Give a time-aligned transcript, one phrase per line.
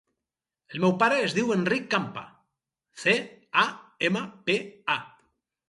[0.75, 2.23] El meu pare es diu Enric Campa:
[3.03, 3.15] ce,
[3.67, 3.69] a,
[4.11, 4.59] ema, pe,
[4.99, 5.01] a.